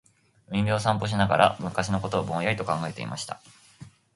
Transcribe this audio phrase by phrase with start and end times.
[0.49, 3.39] •海辺を散歩しながら、昔のことをぼんやりと考えていました。